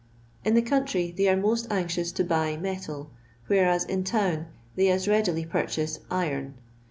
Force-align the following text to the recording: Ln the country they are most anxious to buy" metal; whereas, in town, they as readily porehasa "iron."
Ln 0.43 0.55
the 0.55 0.63
country 0.63 1.11
they 1.15 1.29
are 1.29 1.37
most 1.37 1.71
anxious 1.71 2.11
to 2.13 2.23
buy" 2.23 2.57
metal; 2.57 3.11
whereas, 3.45 3.85
in 3.85 4.03
town, 4.03 4.47
they 4.75 4.89
as 4.89 5.07
readily 5.07 5.45
porehasa 5.45 5.99
"iron." 6.09 6.55